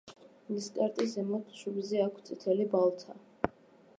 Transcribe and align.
ნისკარტის 0.53 1.11
ზემოთ, 1.17 1.51
შუბლზე 1.59 2.01
აქვთ 2.05 2.25
წითელი 2.31 2.69
ბალთა. 2.75 3.19